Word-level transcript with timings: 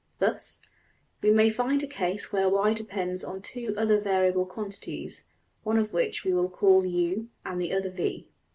Thus, 0.17 0.61
we 1.21 1.29
may 1.29 1.51
find 1.51 1.83
a 1.83 1.87
case 1.87 2.31
where 2.33 2.49
$y$ 2.49 2.73
depends 2.73 3.23
on 3.23 3.39
two 3.43 3.75
other 3.77 3.99
variable 3.99 4.47
quantities, 4.47 5.25
one 5.63 5.77
of 5.77 5.93
which 5.93 6.23
we 6.25 6.33
will 6.33 6.49
call 6.49 6.83
$u$ 6.83 7.27
and 7.45 7.61
the 7.61 7.71
other~$v$. 7.71 8.25